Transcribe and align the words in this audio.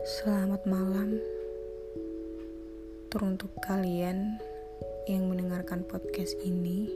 Selamat 0.00 0.64
malam. 0.64 1.20
Teruntuk 3.12 3.52
kalian 3.60 4.40
yang 5.04 5.28
mendengarkan 5.28 5.84
podcast 5.84 6.40
ini 6.40 6.88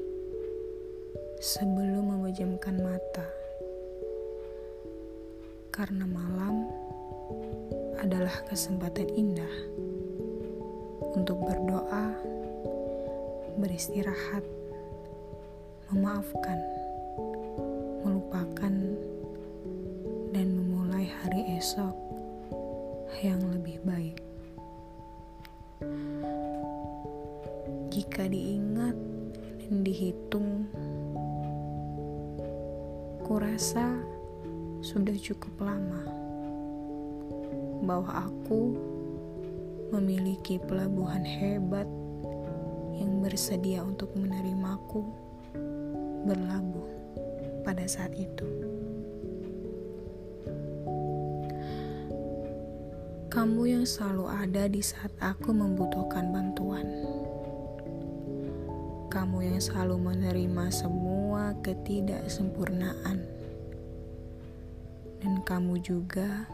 sebelum 1.36 2.16
memejamkan 2.16 2.80
mata, 2.80 3.29
karena 5.68 6.09
malam 6.09 6.64
adalah 8.00 8.40
kesempatan 8.48 9.12
indah 9.12 9.55
untuk 11.12 11.45
berdoa, 11.45 12.16
beristirahat, 13.61 14.48
memaafkan, 15.93 16.57
melupakan, 18.00 18.74
dan 20.32 20.46
memulai 20.56 21.05
hari 21.20 21.60
esok 21.60 22.03
yang 23.20 23.38
lebih 23.52 23.78
baik. 23.84 24.18
Jika 27.95 28.27
diingat 28.27 28.96
dan 29.62 29.74
dihitung, 29.86 30.66
kurasa 33.22 33.95
sudah 34.82 35.14
cukup 35.14 35.55
lama 35.62 36.02
bahwa 37.84 38.28
aku 38.32 38.74
memiliki 39.92 40.58
pelabuhan 40.58 41.22
hebat 41.22 41.86
yang 42.98 43.20
bersedia 43.20 43.84
untuk 43.84 44.10
menerimaku 44.16 45.05
berlabuh 46.24 46.88
pada 47.62 47.84
saat 47.84 48.16
itu. 48.16 48.63
Kamu 53.45 53.69
yang 53.69 53.84
selalu 53.84 54.25
ada 54.25 54.64
di 54.73 54.81
saat 54.81 55.12
aku 55.20 55.53
membutuhkan 55.53 56.33
bantuan. 56.33 56.89
Kamu 59.12 59.45
yang 59.45 59.61
selalu 59.61 60.01
menerima 60.01 60.73
semua 60.73 61.53
ketidaksempurnaan. 61.61 63.20
Dan 65.20 65.45
kamu 65.45 65.77
juga 65.84 66.48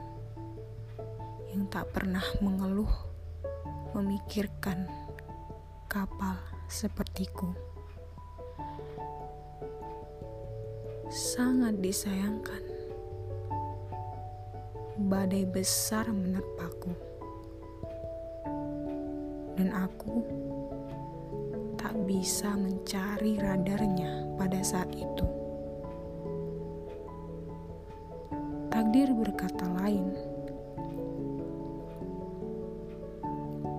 yang 1.55 1.70
tak 1.70 1.94
pernah 1.94 2.27
mengeluh 2.42 2.91
memikirkan 3.94 4.91
kapal 5.86 6.42
sepertiku. 6.66 7.54
Sangat 11.06 11.78
disayangkan 11.78 12.69
badai 15.00 15.48
besar 15.48 16.04
menerpaku. 16.12 16.92
Dan 19.56 19.72
aku 19.72 20.20
tak 21.80 21.96
bisa 22.04 22.52
mencari 22.52 23.40
radarnya 23.40 24.28
pada 24.36 24.60
saat 24.60 24.92
itu. 24.92 25.24
Takdir 28.68 29.08
berkata 29.16 29.64
lain. 29.80 30.12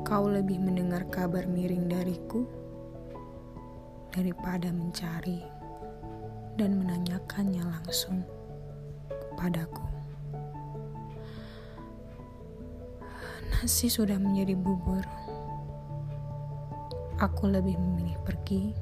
Kau 0.02 0.25
lebih 0.25 0.58
mendengar 0.58 1.06
kabar 1.13 1.45
miring 1.45 1.85
dariku 1.85 2.44
daripada 4.11 4.73
mencari 4.73 5.39
dan 6.58 6.81
menanyakannya 6.81 7.63
langsung 7.63 8.25
kepadaku. 9.08 9.91
Nasi 13.62 13.94
sudah 13.94 14.18
menjadi 14.18 14.58
bubur. 14.58 15.06
Aku 17.22 17.46
lebih 17.46 17.78
memilih 17.78 18.18
pergi, 18.25 18.74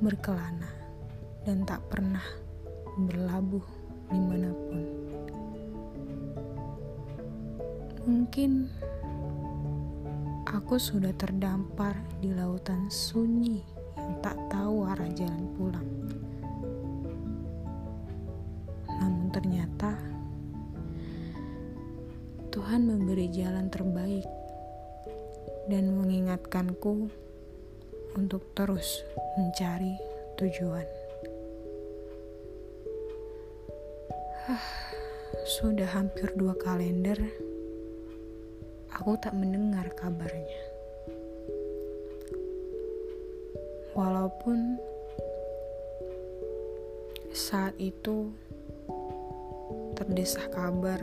berkelana, 0.00 0.64
dan 1.44 1.68
tak 1.68 1.84
pernah 1.92 2.24
berlabuh 3.04 3.60
di 4.08 4.16
mana 4.16 4.48
pun. 4.48 4.80
Mungkin 8.08 8.64
aku 10.48 10.80
sudah 10.80 11.12
terdampar 11.20 12.00
di 12.16 12.32
lautan 12.32 12.88
sunyi 12.88 13.60
yang 13.92 14.24
tak 14.24 14.40
tahu 14.48 14.88
arah 14.88 15.12
jalan 15.12 15.44
pulang. 15.60 15.90
Namun 18.88 19.28
ternyata 19.28 19.99
Tuhan 22.70 22.86
memberi 22.86 23.26
jalan 23.34 23.66
terbaik 23.66 24.30
dan 25.66 25.90
mengingatkanku 25.90 27.10
untuk 28.14 28.46
terus 28.54 29.02
mencari 29.34 29.98
tujuan. 30.38 30.86
Sudah 35.58 35.90
hampir 35.98 36.30
dua 36.38 36.54
kalender, 36.62 37.18
aku 38.94 39.18
tak 39.18 39.34
mendengar 39.34 39.90
kabarnya. 39.98 40.62
Walaupun 43.98 44.78
saat 47.34 47.74
itu 47.82 48.30
terdesah 49.98 50.46
kabar 50.54 51.02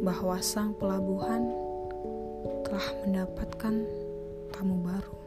bahwa 0.00 0.40
sang 0.40 0.72
pelabuhan 0.80 1.44
telah 2.64 2.88
mendapatkan 3.04 3.84
tamu 4.48 4.80
baru. 4.80 5.18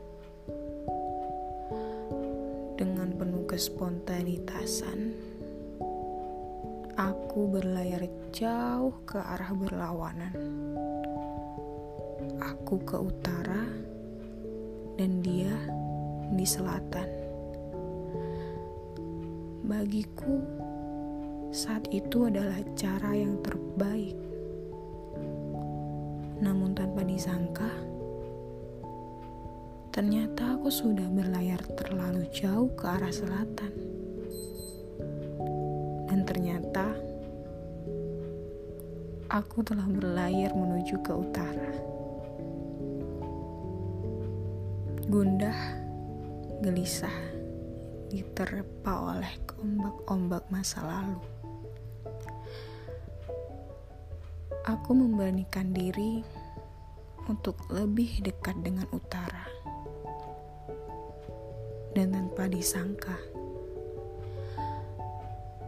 Dengan 2.73 3.13
penuh 3.13 3.45
kespontanitasan, 3.45 5.13
aku 6.97 7.53
berlayar 7.53 8.01
jauh 8.33 8.97
ke 9.05 9.21
arah 9.21 9.53
berlawanan. 9.53 10.33
Aku 12.41 12.81
ke 12.81 12.97
utara 12.97 13.69
dan 14.97 15.21
dia 15.21 15.53
di 16.33 16.49
selatan. 16.49 17.09
Bagiku, 19.69 20.41
saat 21.53 21.85
itu 21.93 22.25
adalah 22.25 22.57
cara 22.73 23.13
yang 23.13 23.37
terbaik 23.45 24.32
namun 26.43 26.75
tanpa 26.75 27.07
disangka, 27.07 27.71
ternyata 29.95 30.59
aku 30.59 30.67
sudah 30.67 31.07
berlayar 31.07 31.63
terlalu 31.79 32.27
jauh 32.35 32.67
ke 32.75 32.83
arah 32.83 33.15
selatan. 33.15 33.71
Dan 36.11 36.27
ternyata 36.27 36.91
aku 39.31 39.63
telah 39.63 39.87
berlayar 39.87 40.51
menuju 40.51 40.99
ke 40.99 41.11
utara. 41.15 41.71
Gundah, 45.07 45.59
gelisah, 46.59 47.17
diterpa 48.11 49.15
oleh 49.15 49.33
ombak-ombak 49.63 50.43
masa 50.51 50.83
lalu. 50.83 51.32
Aku 54.73 54.97
memberanikan 54.97 55.69
diri 55.69 56.25
untuk 57.29 57.61
lebih 57.69 58.25
dekat 58.25 58.57
dengan 58.65 58.89
utara. 58.89 59.45
Dan 61.93 62.09
tanpa 62.09 62.49
disangka, 62.49 63.13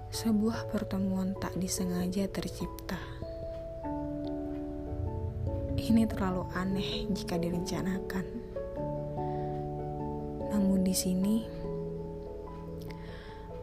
sebuah 0.09 0.73
pertemuan 0.73 1.37
tak 1.37 1.53
disengaja 1.53 2.25
tercipta. 2.33 2.97
Ini 5.77 6.09
terlalu 6.09 6.49
aneh 6.57 7.05
jika 7.13 7.37
direncanakan. 7.37 8.25
Namun 10.49 10.81
di 10.81 10.97
sini 10.97 11.45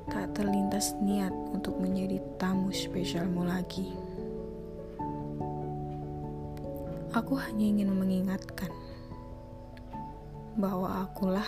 tak 0.06 0.38
terlintas 0.38 0.94
niat 1.02 1.34
untuk 1.50 1.82
menjadi 1.82 2.22
tamu 2.38 2.70
spesialmu 2.70 3.42
lagi. 3.42 4.11
Aku 7.12 7.36
hanya 7.36 7.60
ingin 7.68 7.92
mengingatkan 7.92 8.72
bahwa 10.56 11.04
akulah 11.04 11.44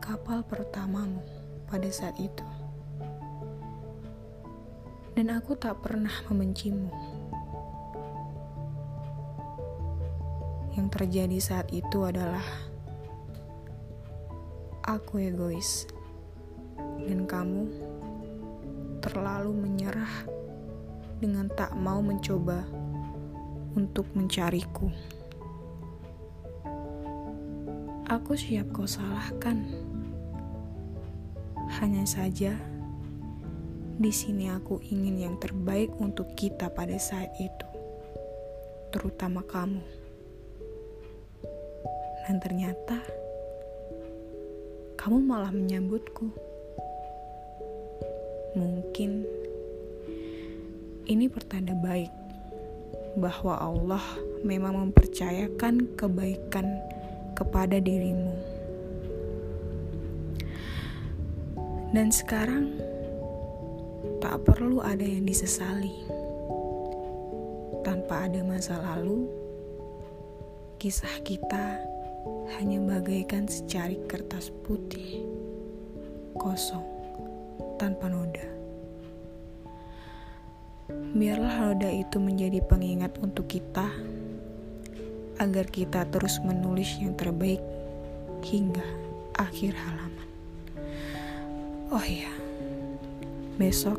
kapal 0.00 0.40
pertamamu 0.40 1.20
pada 1.68 1.84
saat 1.92 2.16
itu. 2.16 2.44
Dan 5.12 5.28
aku 5.28 5.52
tak 5.60 5.84
pernah 5.84 6.12
membencimu. 6.32 6.88
Yang 10.72 10.88
terjadi 10.96 11.38
saat 11.44 11.68
itu 11.68 12.08
adalah 12.08 12.42
aku 14.88 15.20
egois 15.20 15.84
dan 17.04 17.28
kamu 17.28 17.68
terlalu 19.04 19.52
menyerah 19.52 20.24
dengan 21.20 21.44
tak 21.52 21.76
mau 21.76 22.00
mencoba 22.00 22.83
untuk 23.74 24.06
mencariku. 24.14 24.90
Aku 28.06 28.38
siap 28.38 28.70
kau 28.70 28.86
salahkan. 28.86 29.66
Hanya 31.82 32.06
saja, 32.06 32.54
di 33.98 34.12
sini 34.14 34.46
aku 34.50 34.78
ingin 34.86 35.18
yang 35.18 35.36
terbaik 35.42 35.90
untuk 35.98 36.30
kita 36.38 36.70
pada 36.70 36.94
saat 37.00 37.34
itu, 37.42 37.68
terutama 38.94 39.42
kamu. 39.42 39.82
Dan 42.24 42.36
ternyata, 42.38 43.02
kamu 45.00 45.18
malah 45.18 45.50
menyambutku. 45.50 46.30
Mungkin 48.54 49.26
ini 51.10 51.26
pertanda 51.26 51.74
baik 51.74 52.23
bahwa 53.14 53.54
Allah 53.58 54.04
memang 54.42 54.88
mempercayakan 54.88 55.94
kebaikan 55.94 56.66
kepada 57.38 57.78
dirimu. 57.78 58.34
Dan 61.94 62.10
sekarang 62.10 62.74
tak 64.18 64.42
perlu 64.42 64.82
ada 64.82 65.06
yang 65.06 65.22
disesali. 65.22 65.94
Tanpa 67.86 68.26
ada 68.26 68.40
masa 68.42 68.80
lalu, 68.82 69.30
kisah 70.82 71.22
kita 71.22 71.78
hanya 72.58 72.82
bagaikan 72.82 73.46
secarik 73.46 74.10
kertas 74.10 74.50
putih, 74.66 75.22
kosong, 76.34 76.82
tanpa 77.78 78.10
noda. 78.10 78.63
Biarlah 80.92 81.72
noda 81.72 81.88
itu 81.88 82.20
menjadi 82.20 82.60
pengingat 82.60 83.16
untuk 83.24 83.48
kita, 83.48 83.88
agar 85.40 85.66
kita 85.72 86.04
terus 86.12 86.36
menulis 86.44 87.00
yang 87.00 87.16
terbaik 87.16 87.64
hingga 88.44 88.84
akhir 89.32 89.72
halaman. 89.72 90.28
Oh 91.88 92.04
ya, 92.04 92.28
besok 93.56 93.96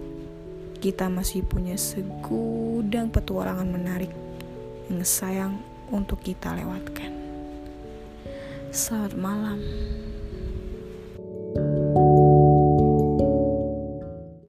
kita 0.78 1.10
masih 1.10 1.42
punya 1.42 1.74
segudang 1.74 3.10
petualangan 3.10 3.66
menarik 3.66 4.14
yang 4.86 5.02
sayang 5.02 5.58
untuk 5.90 6.22
kita 6.22 6.54
lewatkan. 6.54 7.10
Selamat 8.70 9.18
malam. 9.18 9.58